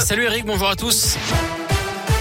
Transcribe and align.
Salut 0.00 0.24
Eric, 0.24 0.44
bonjour 0.44 0.68
à 0.68 0.76
tous. 0.76 1.16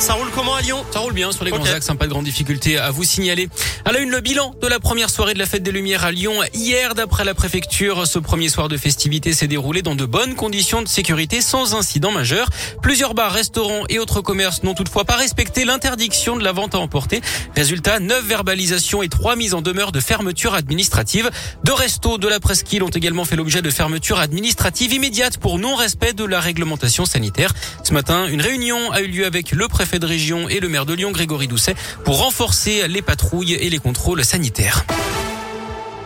Ça 0.00 0.12
roule 0.14 0.28
comment 0.34 0.54
à 0.54 0.60
Lyon 0.60 0.84
Ça 0.92 0.98
roule 0.98 1.14
bien 1.14 1.32
sur 1.32 1.44
les 1.44 1.50
Ok. 1.52 1.60
grands 1.60 1.72
axes, 1.72 1.88
hein, 1.88 1.96
pas 1.96 2.04
de 2.04 2.10
grande 2.10 2.26
difficulté 2.26 2.76
à 2.76 2.90
vous 2.90 3.04
signaler. 3.04 3.48
À 3.86 3.92
la 3.92 4.00
une, 4.00 4.10
le 4.10 4.20
bilan 4.20 4.54
de 4.60 4.66
la 4.66 4.78
première 4.78 5.08
soirée 5.08 5.32
de 5.32 5.38
la 5.38 5.46
fête 5.46 5.62
des 5.62 5.72
Lumières 5.72 6.04
à 6.04 6.12
Lyon. 6.12 6.34
Hier, 6.52 6.94
d'après 6.94 7.24
la 7.24 7.32
préfecture, 7.32 8.06
ce 8.06 8.18
premier 8.18 8.50
soir 8.50 8.68
de 8.68 8.76
festivités 8.76 9.32
s'est 9.32 9.46
déroulé 9.46 9.80
dans 9.80 9.94
de 9.94 10.04
bonnes 10.04 10.34
conditions 10.34 10.82
de 10.82 10.88
sécurité 10.88 11.40
sans 11.40 11.74
incident 11.74 12.10
majeur. 12.10 12.50
Plusieurs 12.82 13.14
bars, 13.14 13.32
restaurants 13.32 13.84
et 13.88 13.98
autres 13.98 14.20
commerces 14.20 14.62
n'ont 14.62 14.74
toutefois 14.74 15.04
pas 15.04 15.16
respecté 15.16 15.64
l'interdiction 15.64 16.36
de 16.36 16.44
la 16.44 16.52
vente 16.52 16.74
à 16.74 16.78
emporter. 16.80 17.22
Résultat, 17.56 17.98
9 17.98 18.26
verbalisations 18.26 19.02
et 19.02 19.08
3 19.08 19.36
mises 19.36 19.54
en 19.54 19.62
demeure 19.62 19.90
de 19.90 20.00
fermeture 20.00 20.52
administrative. 20.54 21.30
Deux 21.64 21.72
restos 21.74 22.18
de 22.18 22.28
la 22.28 22.40
presqu'île 22.40 22.82
ont 22.82 22.88
également 22.90 23.24
fait 23.24 23.36
l'objet 23.36 23.62
de 23.62 23.70
fermeture 23.70 24.18
administrative 24.18 24.92
immédiate 24.92 25.38
pour 25.38 25.58
non-respect 25.58 26.12
de 26.12 26.24
la 26.24 26.40
réglementation 26.40 27.06
sanitaire. 27.06 27.54
Ce 27.84 27.94
matin, 27.94 28.26
une 28.26 28.42
réunion 28.42 28.92
a 28.92 29.00
eu 29.00 29.06
lieu 29.06 29.24
avec 29.24 29.52
le 29.52 29.66
préfet 29.68 29.83
de 29.92 30.06
région 30.06 30.48
et 30.48 30.60
le 30.60 30.68
maire 30.68 30.86
de 30.86 30.94
Lyon, 30.94 31.12
Grégory 31.12 31.46
Doucet, 31.46 31.74
pour 32.04 32.18
renforcer 32.18 32.88
les 32.88 33.02
patrouilles 33.02 33.54
et 33.54 33.70
les 33.70 33.78
contrôles 33.78 34.24
sanitaires. 34.24 34.84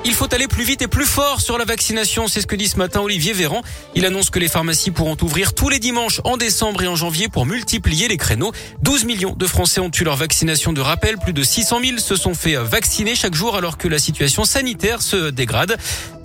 Il 0.04 0.14
faut 0.14 0.32
aller 0.32 0.48
plus 0.48 0.64
vite 0.64 0.80
et 0.80 0.86
plus 0.86 1.04
fort 1.04 1.40
sur 1.40 1.58
la 1.58 1.64
vaccination, 1.64 2.28
c'est 2.28 2.40
ce 2.40 2.46
que 2.46 2.56
dit 2.56 2.68
ce 2.68 2.76
matin 2.76 3.00
Olivier 3.00 3.32
Véran. 3.32 3.62
Il 3.94 4.06
annonce 4.06 4.30
que 4.30 4.38
les 4.38 4.48
pharmacies 4.48 4.90
pourront 4.90 5.16
ouvrir 5.20 5.52
tous 5.52 5.68
les 5.68 5.80
dimanches 5.80 6.20
en 6.24 6.36
décembre 6.36 6.82
et 6.82 6.86
en 6.86 6.96
janvier 6.96 7.28
pour 7.28 7.46
multiplier 7.46 8.08
les 8.08 8.16
créneaux. 8.16 8.52
12 8.82 9.04
millions 9.04 9.34
de 9.36 9.46
Français 9.46 9.80
ont 9.80 9.90
eu 9.90 10.04
leur 10.04 10.16
vaccination 10.16 10.72
de 10.72 10.80
rappel, 10.80 11.18
plus 11.18 11.32
de 11.32 11.42
600 11.42 11.80
000 11.84 11.98
se 11.98 12.16
sont 12.16 12.34
fait 12.34 12.54
vacciner 12.54 13.14
chaque 13.14 13.34
jour 13.34 13.56
alors 13.56 13.76
que 13.76 13.86
la 13.86 13.98
situation 13.98 14.44
sanitaire 14.44 15.02
se 15.02 15.30
dégrade. 15.30 15.76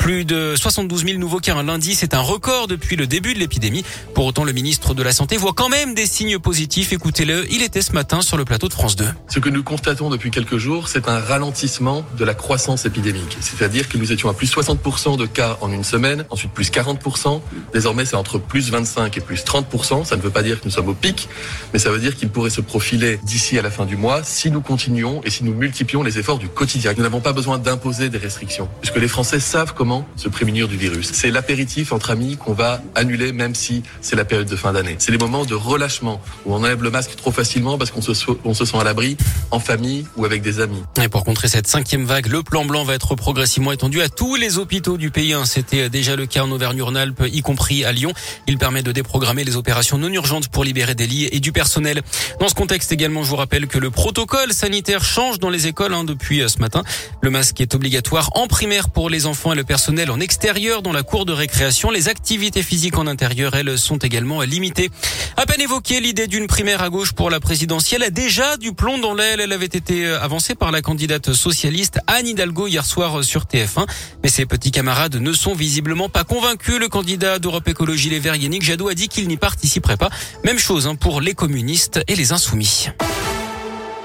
Plus 0.03 0.25
de 0.25 0.55
72 0.57 1.05
000 1.05 1.17
nouveaux 1.17 1.39
cas 1.39 1.55
un 1.55 1.63
lundi, 1.63 1.95
c'est 1.95 2.13
un 2.13 2.19
record 2.19 2.67
depuis 2.67 2.97
le 2.97 3.07
début 3.07 3.33
de 3.33 3.39
l'épidémie. 3.39 3.85
Pour 4.13 4.25
autant, 4.25 4.43
le 4.43 4.51
ministre 4.51 4.93
de 4.93 5.01
la 5.01 5.13
Santé 5.13 5.37
voit 5.37 5.53
quand 5.53 5.69
même 5.69 5.93
des 5.93 6.05
signes 6.05 6.39
positifs. 6.39 6.91
Écoutez-le, 6.91 7.49
il 7.49 7.63
était 7.63 7.81
ce 7.81 7.93
matin 7.93 8.21
sur 8.21 8.35
le 8.35 8.43
plateau 8.43 8.67
de 8.67 8.73
France 8.73 8.97
2. 8.97 9.05
Ce 9.29 9.39
que 9.39 9.47
nous 9.47 9.63
constatons 9.63 10.09
depuis 10.09 10.29
quelques 10.29 10.57
jours, 10.57 10.89
c'est 10.89 11.07
un 11.07 11.19
ralentissement 11.19 12.05
de 12.17 12.25
la 12.25 12.33
croissance 12.33 12.83
épidémique. 12.83 13.37
C'est-à-dire 13.39 13.87
que 13.87 13.97
nous 13.97 14.11
étions 14.11 14.27
à 14.27 14.33
plus 14.33 14.53
60% 14.53 15.15
de 15.15 15.25
cas 15.25 15.57
en 15.61 15.71
une 15.71 15.85
semaine, 15.85 16.25
ensuite 16.29 16.51
plus 16.51 16.69
40%. 16.69 17.39
Désormais, 17.71 18.03
c'est 18.03 18.17
entre 18.17 18.39
plus 18.39 18.71
25 18.71 19.17
et 19.17 19.21
plus 19.21 19.45
30%. 19.45 20.03
Ça 20.03 20.17
ne 20.17 20.21
veut 20.21 20.31
pas 20.31 20.43
dire 20.43 20.59
que 20.59 20.65
nous 20.65 20.71
sommes 20.71 20.89
au 20.89 20.95
pic, 20.95 21.29
mais 21.71 21.79
ça 21.79 21.91
veut 21.91 21.99
dire 21.99 22.17
qu'il 22.17 22.27
pourrait 22.27 22.49
se 22.49 22.59
profiler 22.59 23.21
d'ici 23.23 23.57
à 23.57 23.61
la 23.61 23.71
fin 23.71 23.85
du 23.85 23.95
mois 23.95 24.21
si 24.25 24.51
nous 24.51 24.59
continuons 24.59 25.21
et 25.23 25.29
si 25.29 25.45
nous 25.45 25.53
multiplions 25.53 26.03
les 26.03 26.19
efforts 26.19 26.39
du 26.39 26.49
quotidien. 26.49 26.93
Nous 26.97 27.03
n'avons 27.03 27.21
pas 27.21 27.31
besoin 27.31 27.57
d'imposer 27.57 28.09
des 28.09 28.17
restrictions, 28.17 28.67
puisque 28.81 28.97
les 28.97 29.07
Français 29.07 29.39
savent 29.39 29.73
comment 29.73 29.92
se 30.15 30.29
prémunir 30.29 30.67
du 30.67 30.77
virus. 30.77 31.09
C'est 31.13 31.31
l'apéritif 31.31 31.91
entre 31.91 32.11
amis 32.11 32.37
qu'on 32.37 32.53
va 32.53 32.81
annuler, 32.95 33.31
même 33.33 33.55
si 33.55 33.83
c'est 34.01 34.15
la 34.15 34.25
période 34.25 34.47
de 34.47 34.55
fin 34.55 34.73
d'année. 34.73 34.95
C'est 34.99 35.11
les 35.11 35.17
moments 35.17 35.45
de 35.45 35.55
relâchement 35.55 36.21
où 36.45 36.53
on 36.53 36.57
enlève 36.57 36.81
le 36.83 36.91
masque 36.91 37.15
trop 37.15 37.31
facilement 37.31 37.77
parce 37.77 37.91
qu'on 37.91 38.01
se, 38.01 38.11
on 38.43 38.53
se 38.53 38.65
sent 38.65 38.77
à 38.77 38.83
l'abri 38.83 39.17
en 39.51 39.59
famille 39.59 40.05
ou 40.17 40.25
avec 40.25 40.41
des 40.41 40.59
amis. 40.59 40.81
Et 41.01 41.09
pour 41.09 41.23
contrer 41.23 41.47
cette 41.47 41.67
cinquième 41.67 42.05
vague, 42.05 42.27
le 42.27 42.43
plan 42.43 42.65
blanc 42.65 42.83
va 42.83 42.93
être 42.95 43.15
progressivement 43.15 43.71
étendu 43.71 44.01
à 44.01 44.09
tous 44.09 44.35
les 44.35 44.57
hôpitaux 44.57 44.97
du 44.97 45.11
pays. 45.11 45.33
hein. 45.33 45.45
C'était 45.45 45.89
déjà 45.89 46.15
le 46.15 46.25
cas 46.25 46.43
en 46.43 46.51
Auvergne-Rhône-Alpes, 46.51 47.23
y 47.31 47.41
compris 47.41 47.83
à 47.85 47.91
Lyon. 47.91 48.13
Il 48.47 48.57
permet 48.57 48.83
de 48.83 48.91
déprogrammer 48.91 49.43
les 49.43 49.55
opérations 49.55 49.97
non 49.97 50.09
urgentes 50.09 50.47
pour 50.49 50.63
libérer 50.63 50.95
des 50.95 51.07
lits 51.07 51.29
et 51.31 51.39
du 51.39 51.51
personnel. 51.51 52.01
Dans 52.39 52.49
ce 52.49 52.55
contexte 52.55 52.91
également, 52.91 53.23
je 53.23 53.29
vous 53.29 53.35
rappelle 53.35 53.67
que 53.67 53.77
le 53.79 53.91
protocole 53.91 54.53
sanitaire 54.53 55.03
change 55.03 55.39
dans 55.39 55.49
les 55.49 55.67
écoles 55.67 55.93
hein, 55.93 56.03
depuis 56.03 56.41
euh, 56.41 56.47
ce 56.47 56.59
matin. 56.59 56.83
Le 57.21 57.29
masque 57.29 57.59
est 57.61 57.75
obligatoire 57.75 58.29
en 58.35 58.47
primaire 58.47 58.89
pour 58.89 59.09
les 59.09 59.25
enfants 59.25 59.53
et 59.53 59.55
le 59.55 59.63
personnel 59.63 59.82
en 59.89 60.19
extérieur 60.19 60.81
dans 60.81 60.93
la 60.93 61.03
cour 61.03 61.25
de 61.25 61.33
récréation. 61.33 61.91
Les 61.91 62.07
activités 62.07 62.63
physiques 62.63 62.97
en 62.97 63.05
intérieur, 63.05 63.53
elles, 63.55 63.77
sont 63.77 63.97
également 63.97 64.41
limitées. 64.41 64.89
À 65.35 65.45
peine 65.45 65.59
évoqué, 65.59 65.99
l'idée 65.99 66.27
d'une 66.27 66.47
primaire 66.47 66.81
à 66.81 66.89
gauche 66.89 67.11
pour 67.11 67.29
la 67.29 67.39
présidentielle 67.39 68.03
a 68.03 68.09
déjà 68.09 68.55
du 68.57 68.73
plomb 68.73 68.97
dans 68.97 69.13
l'aile. 69.13 69.41
Elle 69.41 69.51
avait 69.51 69.65
été 69.65 70.05
euh, 70.05 70.21
avancée 70.21 70.55
par 70.55 70.71
la 70.71 70.81
candidate 70.81 71.33
socialiste 71.33 71.99
Anne 72.07 72.27
Hidalgo 72.27 72.67
hier 72.67 72.85
soir 72.85 73.19
euh, 73.19 73.23
sur 73.23 73.43
TF1. 73.43 73.85
Mais 74.23 74.29
ses 74.29 74.45
petits 74.45 74.71
camarades 74.71 75.15
ne 75.15 75.33
sont 75.33 75.53
visiblement 75.53 76.07
pas 76.07 76.23
convaincus. 76.23 76.75
Le 76.79 76.87
candidat 76.87 77.39
d'Europe 77.39 77.67
Écologie 77.67 78.09
Les 78.09 78.19
Verts, 78.19 78.37
Yannick 78.37 78.63
Jadot, 78.63 78.87
a 78.87 78.93
dit 78.93 79.09
qu'il 79.09 79.27
n'y 79.27 79.37
participerait 79.37 79.97
pas. 79.97 80.09
Même 80.45 80.59
chose 80.59 80.87
hein, 80.87 80.95
pour 80.95 81.19
les 81.19 81.33
communistes 81.33 81.99
et 82.07 82.15
les 82.15 82.31
insoumis. 82.31 82.87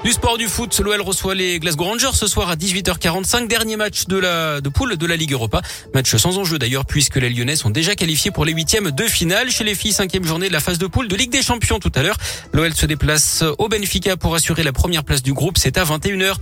Du 0.01 0.13
sport 0.13 0.37
du 0.37 0.47
foot, 0.47 0.79
l'OL 0.79 1.01
reçoit 1.01 1.35
les 1.35 1.59
Glasgow 1.59 1.83
Rangers 1.83 2.13
ce 2.13 2.25
soir 2.25 2.49
à 2.49 2.55
18h45, 2.55 3.47
dernier 3.47 3.75
match 3.75 4.05
de 4.05 4.17
la 4.17 4.61
de 4.61 4.69
poule 4.69 4.95
de 4.95 5.05
la 5.05 5.17
Ligue 5.17 5.33
Europa. 5.33 5.61
Match 5.93 6.15
sans 6.15 6.37
enjeu 6.37 6.57
d'ailleurs 6.57 6.85
puisque 6.85 7.17
les 7.17 7.29
Lyonnais 7.29 7.57
sont 7.57 7.69
déjà 7.69 7.95
qualifiés 7.95 8.31
pour 8.31 8.45
les 8.45 8.53
huitièmes 8.53 8.91
de 8.91 9.03
finale. 9.03 9.51
Chez 9.51 9.65
les 9.65 9.75
filles, 9.75 9.91
cinquième 9.91 10.23
journée 10.23 10.47
de 10.47 10.53
la 10.53 10.61
phase 10.61 10.77
de 10.77 10.87
poule 10.87 11.09
de 11.09 11.15
Ligue 11.17 11.31
des 11.31 11.41
Champions 11.41 11.79
tout 11.79 11.91
à 11.95 12.01
l'heure. 12.01 12.15
L'OL 12.53 12.73
se 12.73 12.85
déplace 12.85 13.43
au 13.57 13.67
Benfica 13.67 14.15
pour 14.15 14.35
assurer 14.35 14.63
la 14.63 14.71
première 14.71 15.03
place 15.03 15.21
du 15.21 15.33
groupe. 15.33 15.57
C'est 15.57 15.77
à 15.77 15.83
21h. 15.83 16.35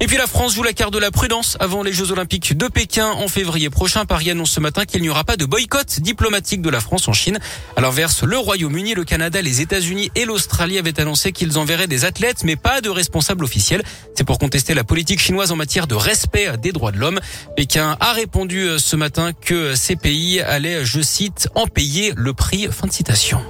Et 0.00 0.06
puis 0.08 0.16
la 0.16 0.26
France 0.26 0.56
joue 0.56 0.64
la 0.64 0.72
carte 0.72 0.92
de 0.92 0.98
la 0.98 1.12
prudence 1.12 1.56
avant 1.60 1.84
les 1.84 1.92
Jeux 1.92 2.10
Olympiques 2.10 2.58
de 2.58 2.66
Pékin 2.66 3.06
en 3.06 3.28
février 3.28 3.70
prochain. 3.70 4.06
Paris 4.06 4.32
annonce 4.32 4.50
ce 4.50 4.60
matin 4.60 4.86
qu'il 4.86 5.02
n'y 5.02 5.08
aura 5.08 5.22
pas 5.22 5.36
de 5.36 5.44
boycott 5.44 6.00
diplomatique 6.00 6.62
de 6.62 6.70
la 6.70 6.80
France 6.80 7.06
en 7.06 7.12
Chine. 7.12 7.38
À 7.76 7.80
l'inverse, 7.80 8.24
le 8.24 8.38
Royaume-Uni, 8.38 8.94
le 8.94 9.04
Canada, 9.04 9.40
les 9.40 9.60
États-Unis 9.60 10.10
et 10.16 10.24
l'Australie 10.24 10.78
avaient 10.78 10.98
annoncé 11.00 11.30
qu'ils 11.30 11.58
enverraient 11.58 11.86
des 11.86 12.04
athlètes, 12.04 12.42
mais 12.42 12.56
pas 12.56 12.80
de 12.80 12.90
responsables 13.04 13.44
officiels. 13.44 13.82
C'est 14.14 14.24
pour 14.24 14.38
contester 14.38 14.72
la 14.72 14.82
politique 14.82 15.20
chinoise 15.20 15.52
en 15.52 15.56
matière 15.56 15.86
de 15.86 15.94
respect 15.94 16.56
des 16.56 16.72
droits 16.72 16.92
de 16.92 16.98
l'homme. 16.98 17.20
Pékin 17.54 17.96
a 18.00 18.12
répondu 18.12 18.60
euh, 18.60 18.78
ce 18.78 18.96
matin 18.96 19.32
que 19.32 19.74
ces 19.74 19.96
pays 19.96 20.40
allaient, 20.40 20.84
je 20.84 21.02
cite, 21.02 21.48
en 21.54 21.66
payer 21.66 22.12
le 22.16 22.32
prix. 22.32 22.66
Fin 22.70 22.86
de 22.86 22.92
citation. 22.92 23.40